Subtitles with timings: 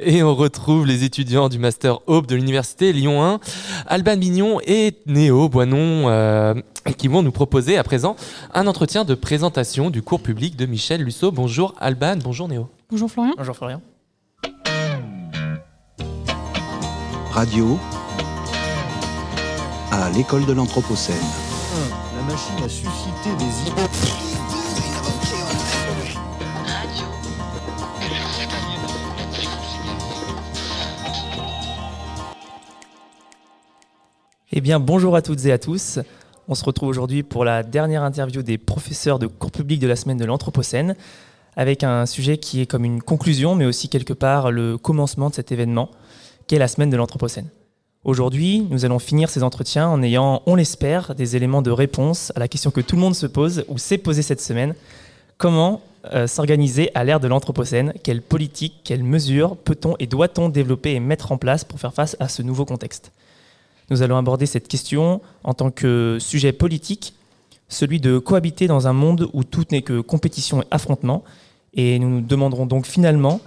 [0.00, 3.40] Et on retrouve les étudiants du Master Hope de l'Université Lyon 1,
[3.86, 6.54] Alban Mignon et Néo Boinon, euh,
[6.96, 8.16] qui vont nous proposer à présent
[8.54, 11.32] un entretien de présentation du cours public de Michel Lusso.
[11.32, 12.68] Bonjour Alban, bonjour Néo.
[12.90, 13.34] Bonjour Florian.
[13.36, 13.80] Bonjour Florian.
[17.30, 17.78] Radio
[19.92, 21.16] à l'école de l'Anthropocène.
[22.16, 24.37] La machine a suscité des idées.
[34.58, 36.00] Eh bien, bonjour à toutes et à tous.
[36.48, 39.94] On se retrouve aujourd'hui pour la dernière interview des professeurs de cours public de la
[39.94, 40.96] semaine de l'Anthropocène,
[41.54, 45.34] avec un sujet qui est comme une conclusion, mais aussi quelque part le commencement de
[45.36, 45.90] cet événement,
[46.48, 47.46] qu'est la semaine de l'Anthropocène.
[48.02, 52.40] Aujourd'hui, nous allons finir ces entretiens en ayant, on l'espère, des éléments de réponse à
[52.40, 54.74] la question que tout le monde se pose ou s'est posée cette semaine.
[55.36, 55.82] Comment
[56.12, 57.92] euh, s'organiser à l'ère de l'Anthropocène?
[58.02, 62.16] Quelles politiques, quelles mesures peut-on et doit-on développer et mettre en place pour faire face
[62.18, 63.12] à ce nouveau contexte?
[63.90, 67.14] Nous allons aborder cette question en tant que sujet politique,
[67.68, 71.24] celui de cohabiter dans un monde où tout n'est que compétition et affrontement.
[71.74, 73.40] Et nous nous demanderons donc finalement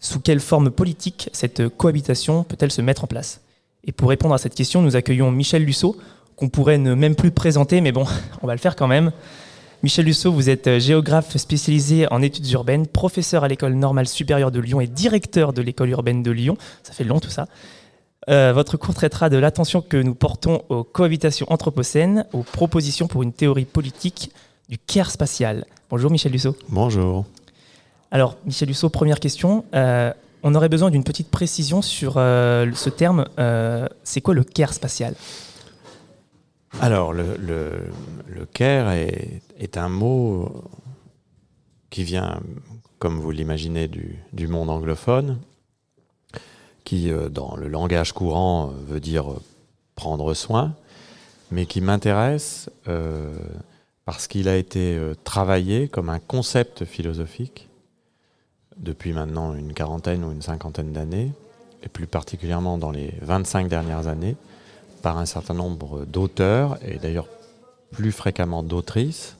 [0.00, 3.40] sous quelle forme politique cette cohabitation peut-elle se mettre en place
[3.86, 5.96] et pour répondre à cette question, nous accueillons Michel Lusso,
[6.34, 8.04] qu'on pourrait ne même plus présenter, mais bon,
[8.42, 9.12] on va le faire quand même.
[9.82, 14.58] Michel Lusso, vous êtes géographe spécialisé en études urbaines, professeur à l'école normale supérieure de
[14.58, 16.56] Lyon et directeur de l'école urbaine de Lyon.
[16.82, 17.46] Ça fait long tout ça.
[18.28, 23.22] Euh, votre cours traitera de l'attention que nous portons aux cohabitations anthropocènes, aux propositions pour
[23.22, 24.32] une théorie politique
[24.68, 25.64] du care spatial.
[25.90, 26.56] Bonjour Michel Lusso.
[26.68, 27.24] Bonjour.
[28.10, 29.64] Alors Michel Lusso, première question.
[29.74, 33.26] Euh, on aurait besoin d'une petite précision sur euh, ce terme.
[34.04, 35.14] C'est quoi le care spatial?
[36.80, 37.90] Alors, le, le,
[38.28, 40.64] le care est, est, un mot
[41.88, 42.40] qui vient,
[42.98, 45.38] comme vous l'imaginez, du, du, monde anglophone,
[46.86, 49.26] qui, euh, dans le langage courant, veut dire
[49.96, 50.74] prendre soin,
[51.50, 53.34] mais qui m'intéresse euh,
[54.06, 57.68] parce qu'il a été travaillé comme un concept philosophique
[58.76, 61.32] depuis maintenant une quarantaine ou une cinquantaine d'années,
[61.82, 64.36] et plus particulièrement dans les 25 dernières années,
[65.02, 67.26] par un certain nombre d'auteurs, et d'ailleurs
[67.90, 69.35] plus fréquemment d'autrices,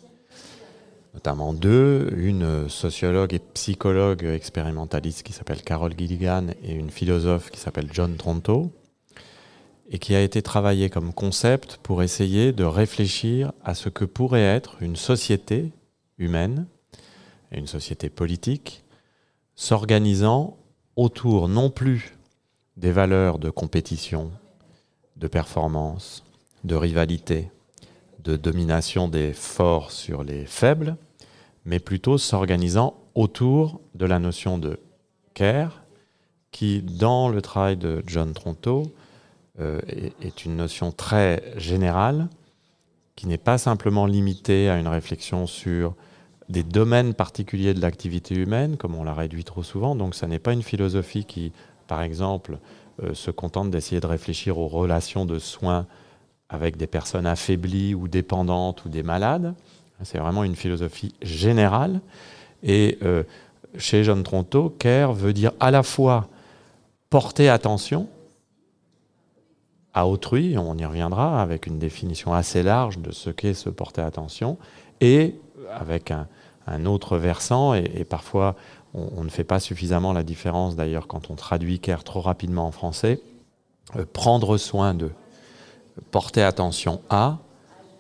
[1.17, 7.59] notamment deux, une sociologue et psychologue expérimentaliste qui s'appelle Carol Gilligan et une philosophe qui
[7.59, 8.71] s'appelle John Tronto,
[9.89, 14.43] et qui a été travaillé comme concept pour essayer de réfléchir à ce que pourrait
[14.43, 15.73] être une société
[16.19, 16.67] humaine,
[17.51, 18.85] et une société politique,
[19.55, 20.59] s'organisant
[20.97, 22.15] autour non plus
[22.77, 24.33] des valeurs de compétition,
[25.17, 26.25] de performance,
[26.65, 27.51] de rivalité,
[28.23, 30.97] de domination des forts sur les faibles,
[31.67, 34.79] mais plutôt s'organisant autour de la notion de
[35.35, 35.83] care,
[36.53, 38.85] qui, dans le travail de John Tronto,
[39.61, 39.81] euh,
[40.23, 42.29] est, une notion très générale,
[43.17, 45.95] qui n'est pas simplement limitée à une réflexion sur
[46.49, 49.97] des domaines particuliers de l'activité humaine, comme on l'a réduit trop souvent.
[49.97, 51.53] Donc, ça n'est pas une philosophie qui,
[51.89, 52.59] par exemple,
[53.03, 55.87] euh, se contente d'essayer de réfléchir aux relations de soins
[56.49, 59.55] avec des personnes affaiblies ou dépendantes ou des malades.
[60.03, 62.01] C'est vraiment une philosophie générale.
[62.63, 63.23] Et euh,
[63.79, 66.29] chez John Tronto, care veut dire à la fois
[67.11, 68.09] porter attention
[69.95, 74.03] à autrui, on y reviendra avec une définition assez large de ce qu'est se porter
[74.03, 74.59] attention,
[75.01, 75.35] et
[75.75, 78.57] avec un, autre versant, et, parfois
[78.93, 82.67] on, on, ne fait pas suffisamment la différence d'ailleurs quand on traduit care trop rapidement
[82.67, 83.23] en français,
[83.97, 85.15] euh, prendre soin d'eux,
[86.11, 87.39] porter attention à,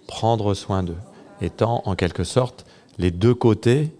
[0.06, 0.98] prendre soin d'eux,
[1.40, 2.66] étant en quelque sorte
[2.98, 3.92] les deux côtés,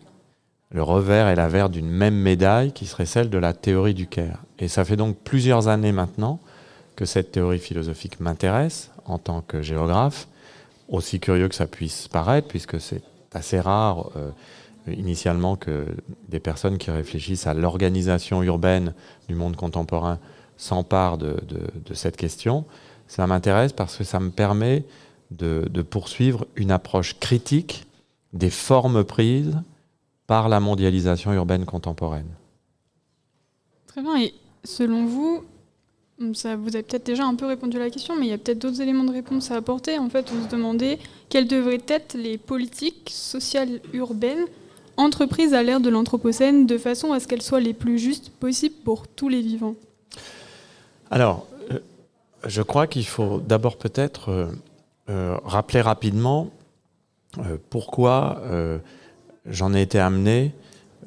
[0.70, 4.42] le revers et l'avers d'une même médaille qui serait celle de la théorie du care.
[4.58, 6.40] Et ça fait donc plusieurs années maintenant
[6.96, 10.28] que cette théorie philosophique m'intéresse en tant que géographe,
[10.88, 13.02] aussi curieux que ça puisse paraître, puisque c'est
[13.32, 14.30] assez rare euh,
[14.88, 15.86] initialement que
[16.28, 18.94] des personnes qui réfléchissent à l'organisation urbaine
[19.28, 20.18] du monde contemporain
[20.56, 21.36] s'emparent de,
[21.92, 22.64] cette question.
[23.08, 24.84] Ça m'intéresse parce que ça me permet
[25.30, 27.86] de, de, poursuivre une approche critique
[28.32, 29.56] des formes prises
[30.26, 32.28] par la mondialisation urbaine contemporaine.
[33.86, 34.20] Très bien.
[34.20, 34.34] Et
[34.64, 35.44] selon vous,
[36.34, 38.38] ça, vous avez peut-être déjà un peu répondu à la question, mais il y a
[38.38, 39.98] peut-être d'autres éléments de réponse à apporter.
[39.98, 44.46] En fait, on se demandait quelles devraient être les politiques sociales urbaines
[44.96, 48.76] entreprises à l'ère de l'Anthropocène de façon à ce qu'elles soient les plus justes possibles
[48.84, 49.74] pour tous les vivants.
[51.10, 51.78] Alors, euh,
[52.46, 54.46] je crois qu'il faut d'abord peut-être euh,
[55.08, 56.50] rappeler rapidement
[57.70, 58.42] pourquoi
[59.46, 60.52] j'en ai été amené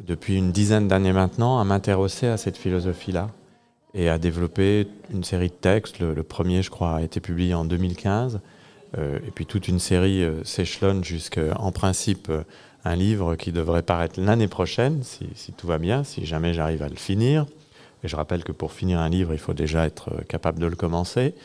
[0.06, 3.30] depuis une dizaine d'années maintenant, à m'intéresser à cette philosophie-là
[3.94, 6.00] et à développer une série de textes.
[6.00, 8.40] Le, premier, je crois, a été publié en 2015.
[8.98, 12.44] euh, et puis toute une série euh, s'échelonne jusqu'en principe euh,
[12.86, 16.90] un livre qui devrait paraître l'année prochaine, si, tout va bien, si jamais j'arrive à
[16.90, 17.46] le finir.
[18.04, 20.66] Et je rappelle que pour finir un livre, il faut déjà être euh, capable de
[20.68, 21.36] le commencer.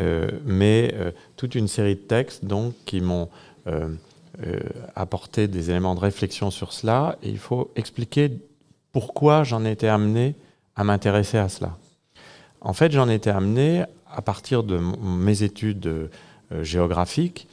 [0.00, 3.28] Euh, mais euh, toute une série de textes donc qui m'ont
[3.66, 3.88] euh,
[4.96, 7.18] apporté des éléments de réflexion sur cela.
[7.22, 8.30] Et il faut expliquer
[8.92, 10.34] pourquoi j'en ai été amené
[10.74, 11.76] à m'intéresser à cela.
[12.60, 16.10] En fait, j'en ai été amené à partir de mes études
[16.62, 17.46] géographiques,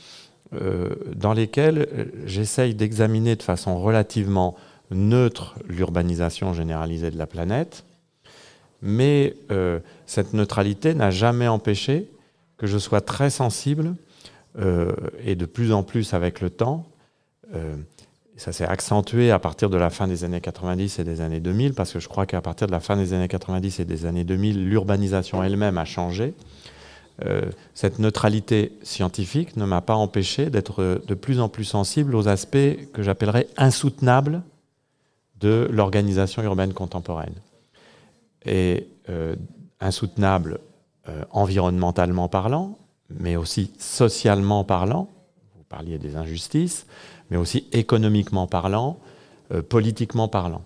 [0.52, 4.56] dans lesquelles j'essaye d'examiner de façon relativement
[4.90, 7.84] neutre l'urbanisation généralisée de la planète,
[8.82, 9.36] mais
[10.08, 12.10] cette neutralité n'a jamais empêché
[12.58, 13.96] que je sois très sensible,
[14.60, 14.92] euh,
[15.24, 16.88] et de plus en plus avec le temps,
[17.54, 17.76] euh,
[18.38, 21.74] ça s'est accentué à partir de la fin des années 90 et des années 2000,
[21.74, 24.24] parce que je crois qu'à partir de la fin des années 90 et des années
[24.24, 26.34] 2000, l'urbanisation elle-même a changé.
[27.26, 27.42] Euh,
[27.74, 32.92] cette neutralité scientifique ne m'a pas empêché d'être de plus en plus sensible aux aspects
[32.94, 34.44] que j'appellerais insoutenables
[35.40, 37.36] de l'organisation urbaine contemporaine.
[38.46, 38.88] Et
[39.80, 40.60] insoutenable
[41.10, 42.78] euh, environnementalement parlant,
[43.10, 45.10] mais aussi socialement parlant,
[45.56, 46.86] vous parliez des injustices,
[47.30, 49.00] mais aussi économiquement parlant,
[49.54, 50.64] euh, politiquement parlant.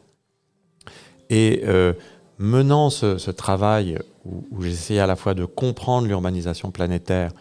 [1.30, 1.94] Et euh,
[2.40, 7.32] menant ce, travail où, où j'essayais à la fois de comprendre l'urbanisation planétaire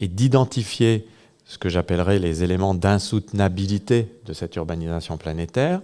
[0.00, 1.06] et d'identifier
[1.44, 5.80] ce que j'appellerais les éléments d'insoutenabilité de cette urbanisation planétaire,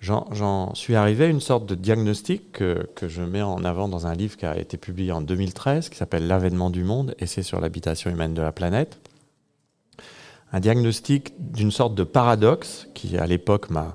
[0.00, 4.14] j'en suis arrivé à une sorte de diagnostic que, je mets en avant dans un
[4.14, 8.10] livre qui a été publié en 2013, qui s'appelle L'avènement du monde, essai sur l'habitation
[8.10, 8.98] humaine de la planète.
[10.52, 13.94] Un diagnostic d'une sorte de paradoxe qui, à l'époque, m'a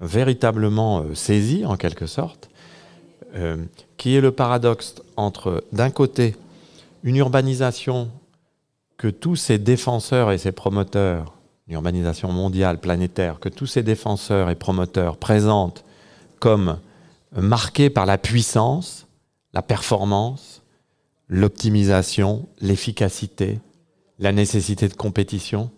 [0.00, 2.50] véritablement euh, saisi, en quelque sorte,
[3.34, 3.64] euh,
[3.96, 6.34] qui est le paradoxe entre, d'un côté,
[7.02, 8.10] une urbanisation
[8.98, 11.34] que tous ces défenseurs et ces promoteurs,
[11.72, 15.84] une urbanisation mondiale, planétaire, que tous ces défenseurs et promoteurs présentent
[16.38, 16.78] comme
[17.34, 19.06] marquée par la puissance,
[19.54, 20.60] la performance,
[21.28, 23.58] l'optimisation, l'efficacité,
[24.18, 25.70] la nécessité de compétition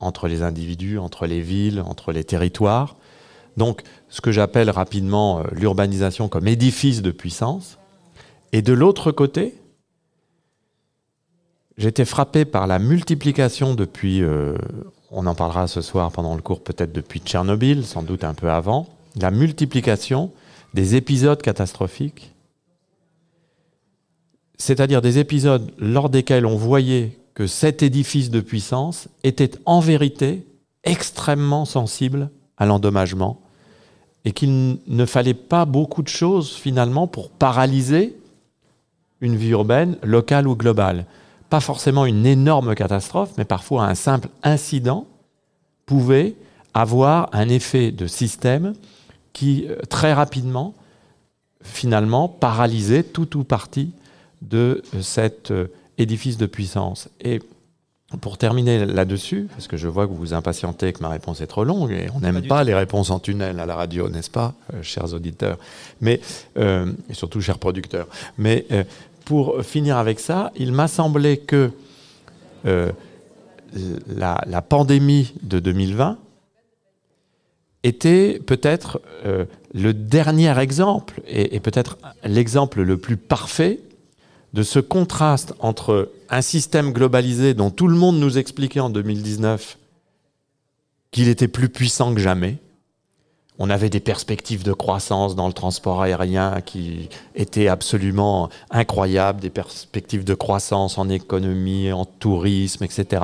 [0.00, 2.96] entre les individus, entre les villes, entre les territoires.
[3.56, 7.78] Donc, ce que j'appelle rapidement euh, l'urbanisation comme édifice de puissance.
[8.50, 9.54] Et de l'autre côté,
[11.78, 14.56] j'étais frappé par la multiplication depuis, euh,
[15.10, 18.50] on en parlera ce soir pendant le cours, peut-être depuis Tchernobyl, sans doute un peu
[18.50, 18.86] avant,
[19.20, 20.30] la multiplication
[20.74, 22.32] des épisodes catastrophiques,
[24.58, 30.46] c'est-à-dire des épisodes lors desquels on voyait que cet édifice de puissance était en vérité
[30.84, 33.40] extrêmement sensible à l'endommagement
[34.24, 38.16] et qu'il ne fallait pas beaucoup de choses finalement pour paralyser
[39.20, 41.06] une vie urbaine locale ou globale.
[41.50, 45.06] Pas forcément une énorme catastrophe, mais parfois un simple incident
[45.86, 46.34] pouvait
[46.74, 48.74] avoir un effet de système
[49.32, 50.74] qui euh, très rapidement
[51.62, 53.92] finalement paralysait tout ou partie
[54.42, 57.08] de euh, cet euh, édifice de puissance.
[57.20, 57.40] Et
[58.20, 61.46] pour terminer là-dessus, parce que je vois que vous vous impatientez que ma réponse est
[61.46, 64.54] trop longue, et on n'aime pas, les réponses en tunnel à la radio, n'est-ce pas,
[64.82, 65.58] chers auditeurs,
[66.00, 66.20] mais
[66.56, 68.06] euh, et surtout chers producteurs.
[68.38, 68.84] Mais euh,
[69.26, 71.72] pour finir avec ça, il m'a semblé que
[72.64, 72.92] euh,
[74.06, 76.16] la, pandémie de 2020
[77.82, 83.80] était peut-être euh, le dernier exemple, et peut-être l'exemple le plus parfait
[84.54, 89.76] de ce contraste entre un système globalisé dont tout le monde nous expliquait en 2019
[91.10, 92.58] qu'il était plus puissant que jamais.
[93.58, 99.50] On avait des perspectives de croissance dans le transport aérien qui étaient absolument incroyables, des
[99.50, 103.22] perspectives de croissance en économie, en tourisme, etc.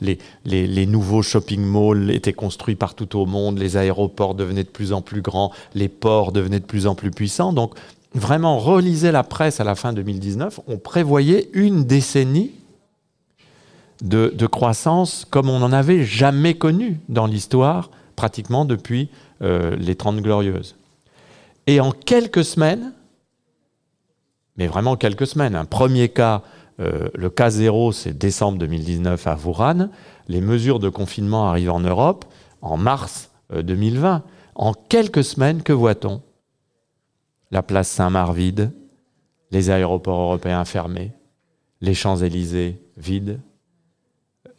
[0.00, 5.02] Les, nouveaux shopping malls étaient construits partout au monde, les aéroports devenaient de plus en
[5.02, 7.52] plus grands, les ports devenaient de plus en plus puissants.
[7.52, 7.74] Donc,
[8.14, 12.52] vraiment, relisez la presse à la fin 2019, on prévoyait une décennie
[14.02, 19.10] de, de croissance comme on n'en avait jamais connu dans l'histoire, pratiquement depuis
[19.42, 20.76] euh, les Trente Glorieuses.
[21.66, 22.92] Et en quelques semaines,
[24.56, 26.42] mais vraiment quelques semaines, un premier cas,
[26.80, 29.90] euh, le cas zéro, c'est décembre 2019 à Wuhan,
[30.28, 32.24] les mesures de confinement arrivent en Europe
[32.60, 34.22] en mars euh, 2020.
[34.54, 36.22] En quelques semaines, que voit-on?
[37.50, 38.72] La place Saint-Marc vide,
[39.50, 41.12] les aéroports européens fermés,
[41.80, 43.40] les Champs-Élysées vides,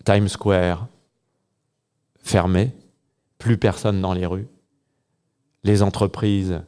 [0.06, 0.88] Times Square
[2.20, 2.72] fermé,
[3.38, 4.48] plus personne dans les rues.
[5.63, 6.62] les entreprises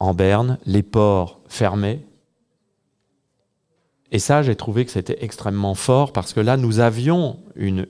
[0.00, 2.04] en berne, les ports fermés.
[4.10, 7.86] Et ça, j'ai trouvé que c'était extrêmement fort parce que là, nous avions une,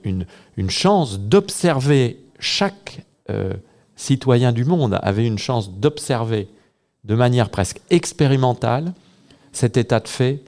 [0.69, 3.53] chance d'observer, chaque euh,
[3.95, 6.47] citoyen du monde avait une chance d'observer
[7.03, 8.93] de manière presque expérimentale
[9.51, 10.43] cet état de fait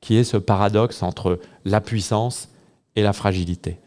[0.00, 2.48] qui est ce paradoxe entre la puissance
[2.94, 3.78] et la fragilité.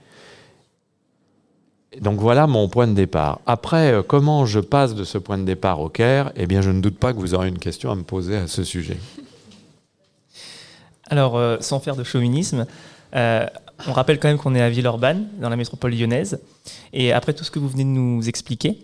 [1.97, 3.39] Donc voilà mon point de départ.
[3.47, 6.69] Après, euh, comment je passe de ce point de départ au Caire Eh bien, je
[6.69, 8.97] ne doute pas que vous aurez une question à me poser à ce sujet.
[11.09, 12.67] Alors, euh, sans faire de chauvinisme,
[13.15, 13.45] euh,
[13.87, 16.39] on rappelle quand même qu'on est à Villeurbanne, dans la métropole lyonnaise.
[16.93, 18.77] Et après tout ce que vous venez de nous expliquer,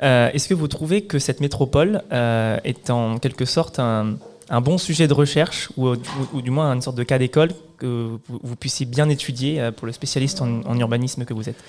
[0.00, 4.16] est-ce que vous trouvez que cette métropole est en quelque sorte un,
[4.60, 5.94] bon sujet de recherche, ou,
[6.42, 10.42] du moins une sorte de cas d'école que vous, puissiez bien étudier pour le spécialiste
[10.42, 11.62] en urbanisme que vous êtes?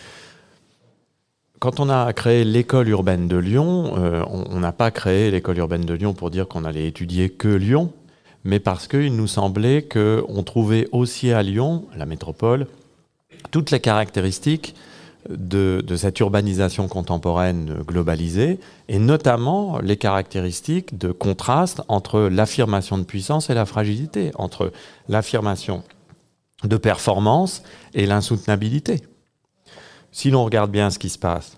[1.64, 5.86] Quand on a créé l'école urbaine de Lyon, euh, on n'a pas créé l'école urbaine
[5.86, 7.94] de Lyon pour dire qu'on allait étudier que Lyon,
[8.44, 12.68] mais parce qu'il nous semblait qu'on trouvait aussi à Lyon, la métropole,
[13.52, 14.76] toutes les caractéristiques
[15.30, 23.50] de, cette urbanisation contemporaine globalisée, et notamment les caractéristiques de contraste entre l'affirmation de puissance
[23.50, 24.74] et la fragilité, entre
[25.08, 25.82] l'affirmation
[26.66, 29.00] de performance et l'insoutenabilité
[30.14, 31.58] si l'on regarde bien ce qui se passe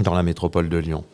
[0.00, 1.04] dans la métropole de Lyon,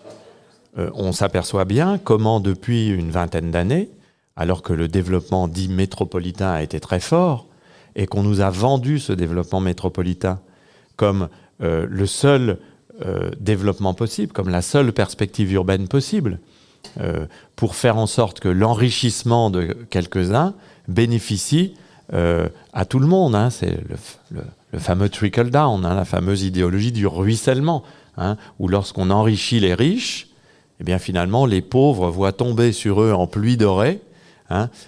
[0.78, 3.90] euh, on s'aperçoit bien comment depuis une vingtaine d'années,
[4.36, 7.46] alors que le développement dit métropolitain a été très fort,
[7.96, 10.40] et qu'on nous a vendu ce développement métropolitain
[10.94, 11.28] comme
[11.62, 12.58] euh, le seul
[13.04, 16.38] euh, développement possible, comme la seule perspective urbaine possible,
[17.56, 20.54] pour faire en sorte que l'enrichissement de quelques-uns
[20.86, 21.74] bénéficie
[22.12, 23.34] à tout le monde.
[23.34, 23.50] Hein.
[23.50, 23.78] C'est
[24.72, 27.82] le fameux trickle down, hein, la fameuse idéologie du ruissellement,
[28.16, 30.28] hein, où lorsqu'on enrichit les riches,
[30.80, 34.00] eh bien finalement les pauvres voient tomber sur eux en pluie dorée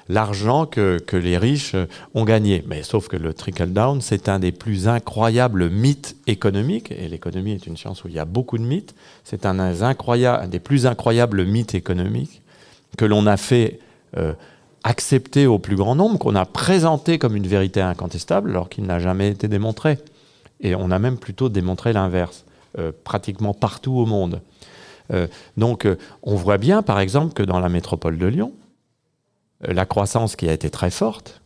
[0.09, 1.77] l'argent que, les riches
[2.15, 2.65] ont gagné.
[2.67, 7.53] Mais sauf que le trickle down, c'est un des plus incroyables mythes économiques, et l'économie
[7.53, 10.87] est une science où il y a beaucoup de mythes, c'est un, un, des plus
[10.87, 12.43] incroyables mythes économiques
[12.97, 13.79] que l'on a fait
[14.17, 14.33] euh,
[14.85, 18.99] accepté au plus grand nombre, qu'on a présenté comme une vérité incontestable, alors qu'il n'a
[18.99, 19.99] jamais été démontré.
[20.61, 22.45] Et on a même plutôt démontré l'inverse,
[22.79, 24.41] euh, pratiquement partout au monde.
[25.13, 28.53] Euh, donc euh, on voit bien, par exemple, que dans la métropole de Lyon,
[29.61, 31.43] la croissance qui a été très forte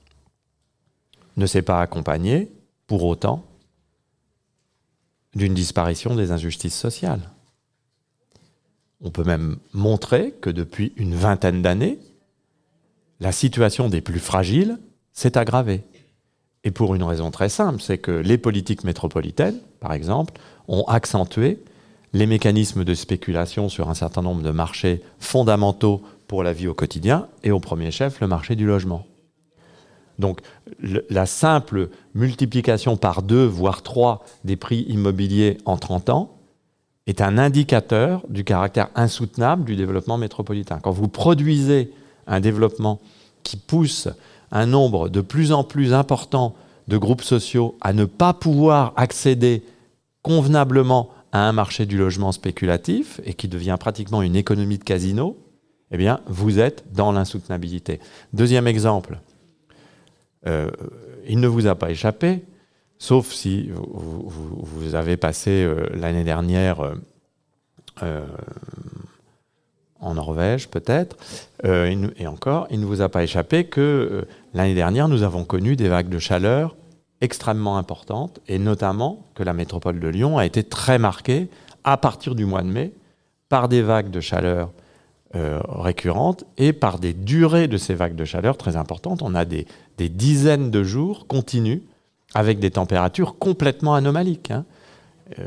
[1.36, 2.50] ne s'est pas accompagnée,
[2.86, 3.44] pour autant,
[5.34, 7.30] d'une disparition des injustices sociales.
[9.00, 11.98] On peut même montrer que depuis une vingtaine d'années,
[13.24, 14.78] la situation des plus fragiles
[15.14, 15.82] s'est aggravée.
[16.62, 20.34] Et pour une raison très simple, c'est que les politiques métropolitaines, par exemple,
[20.68, 21.58] ont accentué
[22.12, 26.74] les mécanismes de spéculation sur un certain nombre de marchés fondamentaux pour la vie au
[26.74, 29.06] quotidien, et au premier chef, le marché du logement.
[30.18, 30.40] Donc
[31.08, 36.36] la simple multiplication par deux, voire trois, des prix immobiliers en 30 ans
[37.06, 40.78] est un indicateur du caractère insoutenable du développement métropolitain.
[40.78, 41.90] Quand vous produisez
[42.26, 43.00] un développement
[43.42, 44.08] qui pousse
[44.50, 46.54] un nombre de plus en plus important
[46.88, 49.62] de groupes sociaux à ne pas pouvoir accéder
[50.22, 55.36] convenablement à un marché du logement spéculatif et qui devient pratiquement une économie de casino,
[55.90, 58.00] eh bien, vous êtes dans l'insoutenabilité.
[58.32, 59.18] Deuxième exemple,
[60.46, 60.70] euh,
[61.26, 62.44] il ne vous a pas échappé,
[62.98, 66.94] sauf si vous, avez passé euh, l'année dernière
[68.02, 68.26] euh,
[70.04, 71.16] en Norvège peut-être,
[71.64, 75.44] euh, et encore, il ne vous a pas échappé que euh, l'année dernière, nous avons
[75.44, 76.76] connu des vagues de chaleur
[77.20, 81.48] extrêmement importantes, et notamment que la métropole de Lyon a été très marquée
[81.82, 82.92] à partir du mois de mai
[83.48, 84.72] par des vagues de chaleur
[85.34, 89.22] euh, récurrentes et par des durées de ces vagues de chaleur très importantes.
[89.22, 89.66] On a des,
[89.98, 91.80] dizaines de jours continus
[92.34, 94.50] avec des températures complètement anomaliques.
[94.50, 94.64] Hein.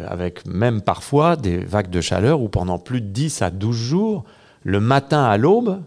[0.07, 4.25] avec même parfois des vagues de chaleur où pendant plus de 10 à 12 jours,
[4.63, 5.81] le matin à l'aube,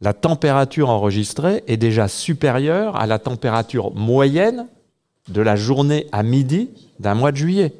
[0.00, 4.66] la température enregistrée est déjà supérieure à la température moyenne
[5.28, 7.74] de la journée à midi d'un mois de juillet.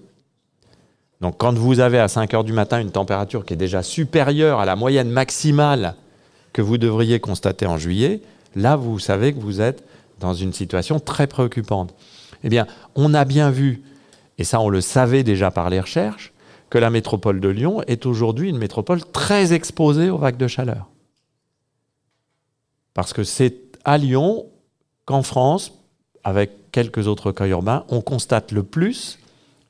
[1.21, 4.61] Donc quand vous avez à 5 heures du matin une température qui est déjà supérieure
[4.61, 5.95] à la moyenne maximale
[6.53, 8.23] que vous devriez constater en juillet,
[8.57, 9.85] là vous savez que vous êtes
[10.19, 11.95] dans une situation très préoccupante.
[12.45, 13.83] Eh bien, on a bien vu,
[14.39, 16.33] et ça on le savait déjà par les recherches,
[16.71, 20.89] que la métropole de Lyon est aujourd'hui une métropole très exposée aux vagues de chaleur.
[22.95, 24.47] Parce que c'est à Lyon
[25.05, 25.73] qu'en France,
[26.25, 29.19] avec quelques autres cas urbains, on constate le plus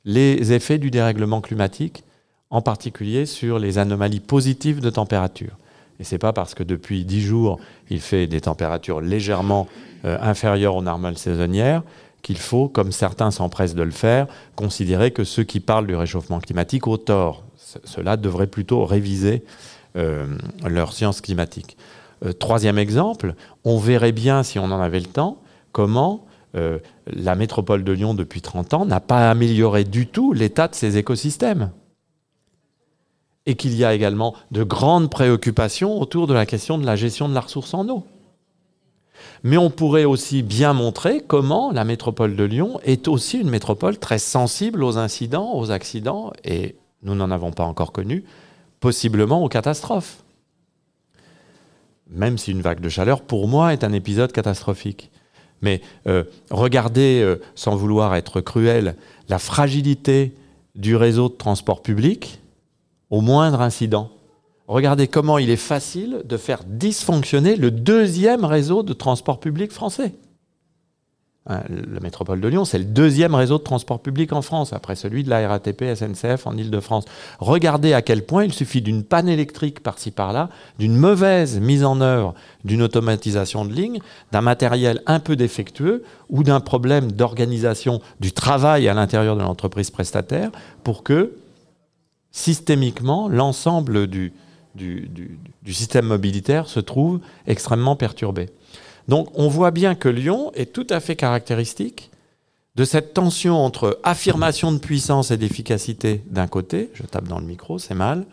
[0.04, 2.04] les effets du dérèglement climatique
[2.50, 5.57] en particulier sur les anomalies positives de température.
[5.99, 9.69] Et c'est pas parce que depuis 10 jours, il fait des températures légèrement
[10.04, 11.83] euh, inférieures aux normales saisonnières
[12.22, 16.40] qu'il faut, comme certains s'empressent de le faire, considérer que ceux qui parlent du réchauffement
[16.40, 17.44] climatique ont tort.
[17.84, 19.44] Cela devrait plutôt réviser
[19.96, 20.26] euh,
[20.66, 21.76] leur science climatique.
[22.24, 23.34] Euh, troisième exemple,
[23.64, 25.40] on verrait bien, si on en avait le temps,
[25.72, 30.68] comment euh, la métropole de Lyon, depuis 30 ans, n'a pas amélioré du tout l'état
[30.68, 31.70] de ses écosystèmes.
[33.46, 37.28] Et qu'il y a également de grandes préoccupations autour de la question de la gestion
[37.28, 38.04] de la ressource en eau.
[39.42, 43.98] Mais on pourrait aussi bien montrer comment la métropole de Lyon est aussi une métropole
[43.98, 48.24] très sensible aux incidents, aux accidents, et nous n'en avons pas encore connu,
[48.80, 50.22] possiblement aux catastrophes.
[52.08, 55.10] Même si une vague de chaleur, pour moi, est un épisode catastrophique.
[55.62, 58.96] Mais euh, regardez, euh, sans vouloir être cruel,
[59.28, 60.34] la fragilité
[60.74, 62.40] du réseau de transport public
[63.10, 64.10] au moindre incident.
[64.70, 70.12] Regardez comment il est facile de faire dysfonctionner le deuxième réseau de transport public français.
[71.48, 74.94] Hein, la métropole de Lyon, c'est le deuxième réseau de transport public en France, après
[74.94, 77.06] celui de la RATP, SNCF en Ile-de-France.
[77.40, 82.00] Regardez à quel point il suffit d'une panne électrique par-ci par-là, d'une mauvaise mise en
[82.00, 82.34] œuvre
[82.64, 83.98] d'une automatisation de ligne,
[84.30, 89.90] d'un matériel un peu défectueux ou d'un problème d'organisation du travail à l'intérieur de l'entreprise
[89.90, 90.52] prestataire
[90.84, 91.32] pour que
[92.30, 94.32] systémiquement l'ensemble du,
[94.74, 98.48] du, du, système mobilitaire se trouve extrêmement perturbé.
[99.08, 102.10] Donc on voit bien que Lyon est tout à fait caractéristique
[102.76, 107.46] de cette tension entre affirmation de puissance et d'efficacité d'un côté, je tape dans le
[107.46, 108.26] micro, c'est mal,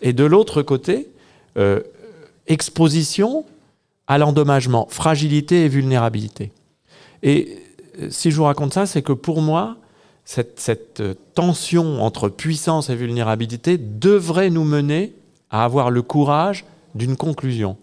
[0.00, 1.08] et de l'autre côté,
[1.58, 1.80] euh,
[2.46, 3.44] exposition
[4.06, 6.52] à l'endommagement, fragilité et vulnérabilité.
[7.22, 7.58] Et
[8.00, 9.76] euh, si je vous raconte ça, c'est que pour moi,
[10.24, 11.02] cette, cette,
[11.34, 15.12] tension entre puissance et vulnérabilité devrait nous mener
[15.50, 16.64] à avoir le courage
[16.94, 17.76] d'une conclusion.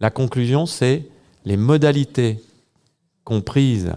[0.00, 1.06] La conclusion, c'est
[1.44, 2.40] les modalités
[3.24, 3.92] qu'ont prises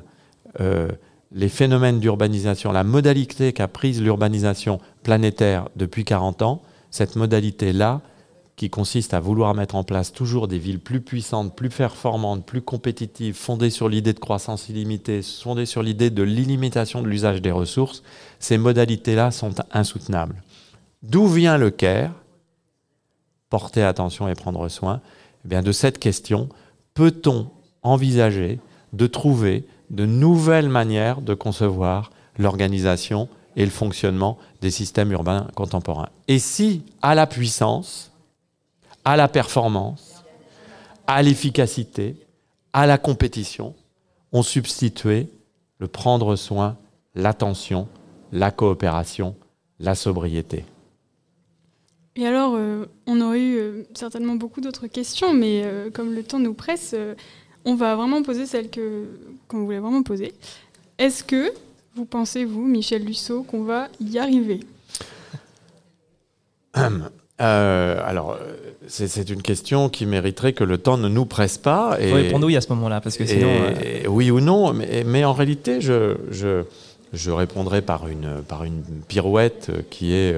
[0.60, 0.90] euh,
[1.32, 8.02] les phénomènes d'urbanisation, la modalité qu'a prise l'urbanisation planétaire depuis 40 ans, cette modalité-là,
[8.56, 12.62] qui consiste à vouloir mettre en place toujours des villes plus puissantes, plus performantes, plus
[12.62, 17.52] compétitives, fondées sur l'idée de croissance illimitée, fondées sur l'idée de l'illimitation de l'usage des
[17.52, 18.02] ressources,
[18.40, 20.42] ces modalités-là sont insoutenables.
[21.04, 22.12] D'où vient le CARE
[23.56, 25.00] porter attention et prendre soin.
[25.46, 26.50] Eh bien, De cette question,
[26.94, 27.50] peut-on
[27.84, 28.60] envisager
[28.92, 36.10] de trouver de nouvelles manières de concevoir l'organisation et le fonctionnement des systèmes urbains contemporains?
[36.28, 38.12] Et si, à la puissance,
[39.06, 40.26] à la performance,
[41.08, 42.18] à l'efficacité,
[42.74, 43.74] à la compétition,
[44.34, 45.30] on substituait
[45.80, 46.76] le prendre soin,
[47.14, 47.88] l'attention,
[48.34, 49.34] la coopération,
[49.80, 50.66] la sobriété?
[52.18, 56.24] Et alors, euh, on aurait eu euh, certainement beaucoup d'autres questions, mais euh, comme le
[56.24, 56.96] temps nous presse,
[57.66, 59.04] on va vraiment poser celle que
[59.50, 60.34] qu'on voulait vraiment poser.
[60.98, 61.52] Est-ce que
[61.96, 64.62] vous pensez, vous, Michel Lussot, qu'on va y arriver?
[67.38, 68.38] Alors,
[68.88, 71.98] c'est une question qui mériterait que le temps ne nous presse pas.
[72.00, 73.52] Il faut répondre oui à ce moment-là, parce que sinon.
[74.08, 76.64] oui ou non, mais, mais en réalité, je, je,
[77.12, 80.36] je, répondrai par une, par une pirouette qui est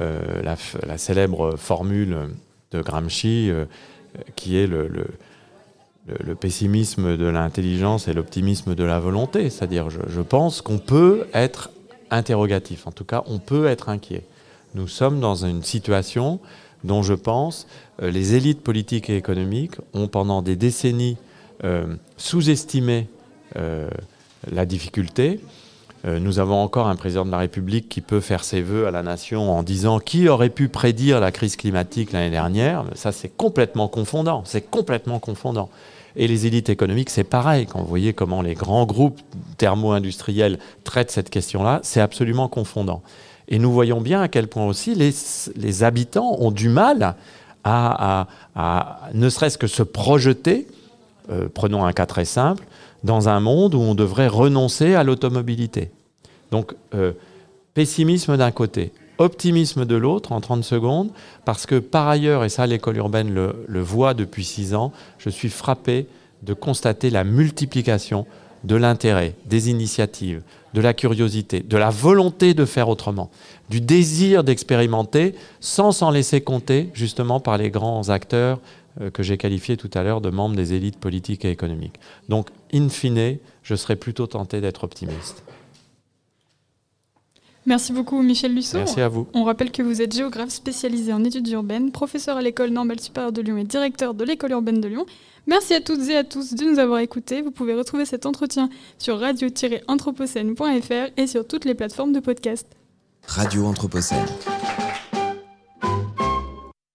[0.00, 2.16] euh, la, célèbre formule
[2.72, 3.64] de Gramsci euh,
[4.34, 4.88] qui est le,
[6.40, 9.50] pessimisme de l'intelligence et l'optimisme de la volonté.
[9.50, 11.70] C'est-à-dire, je, pense qu'on peut être
[12.10, 14.24] interrogatif, en tout cas, on peut être inquiet.
[14.74, 16.40] Nous sommes dans une situation
[16.82, 17.66] dont je pense
[18.02, 21.16] euh, les élites politiques et économiques ont pendant des décennies
[22.18, 23.08] sous-estimé
[23.54, 25.40] la difficulté
[26.06, 29.02] nous avons encore un président de la République qui peut faire ses vœux à la
[29.02, 32.84] nation en disant qui aurait pu prédire la crise climatique l'année dernière.
[32.94, 34.42] Ça, c'est complètement confondant.
[34.44, 35.70] C'est complètement confondant.
[36.16, 37.66] Et les élites économiques, c'est pareil.
[37.66, 39.20] Quand vous voyez comment les grands groupes
[39.58, 43.02] thermo-industriels traitent cette question-là, c'est absolument confondant.
[43.48, 47.16] Et nous voyons bien à quel point aussi les, habitants ont du mal
[47.64, 48.26] à,
[49.12, 50.66] ne serait-ce que se projeter,
[51.30, 52.64] euh, prenons un cas très simple,
[53.04, 55.90] dans un monde où on devrait renoncer à l'automobilité.
[56.50, 57.12] Donc, euh,
[57.74, 61.10] pessimisme d'un côté, optimisme de l'autre en 30 secondes,
[61.44, 65.50] parce que par ailleurs, et ça l'école urbaine le, voit depuis six ans, je suis
[65.50, 66.06] frappé
[66.42, 68.26] de constater la multiplication
[68.64, 73.30] de l'intérêt, des initiatives, de la curiosité, de la volonté de faire autrement,
[73.68, 78.58] du désir d'expérimenter sans s'en laisser compter justement par les grands acteurs
[79.12, 81.98] que j'ai qualifié tout à l'heure de membres des élites politiques et économiques.
[82.28, 85.44] Donc, in fine, je serais plutôt tenté d'être optimiste.
[87.66, 88.76] Merci beaucoup Michel Lusso.
[88.76, 89.26] Merci à vous.
[89.32, 93.32] On rappelle que vous êtes géographe spécialisé en études urbaines, professeur à l'école normale supérieure
[93.32, 95.06] de Lyon et directeur de l'école urbaine de Lyon.
[95.46, 97.42] Merci à toutes et à tous de nous avoir écoutés.
[97.42, 102.66] Vous pouvez retrouver cet entretien sur radio-anthropocène.fr et sur toutes les plateformes de podcast.
[103.26, 104.26] Radio Anthropocène.